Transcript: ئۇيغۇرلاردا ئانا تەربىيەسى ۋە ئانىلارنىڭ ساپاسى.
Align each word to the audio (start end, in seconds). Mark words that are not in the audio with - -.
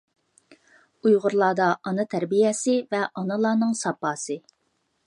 ئۇيغۇرلاردا 1.09 1.67
ئانا 1.83 2.07
تەربىيەسى 2.15 2.77
ۋە 2.97 3.07
ئانىلارنىڭ 3.11 3.79
ساپاسى. 3.85 4.43